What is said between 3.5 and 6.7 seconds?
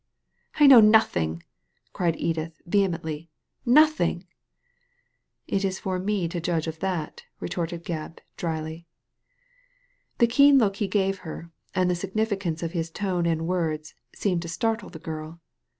•* nothing I'* •'It is for me to judge